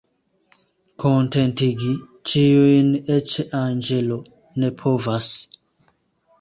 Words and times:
Kontentigi 1.03 1.91
ĉiujn 2.33 2.91
eĉ 3.19 3.37
anĝelo 3.61 4.21
ne 4.65 4.75
povas. 4.83 5.33